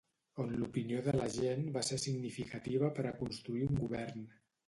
[0.43, 4.27] On l'opinió de la gent va ser significativa per a construir un govern.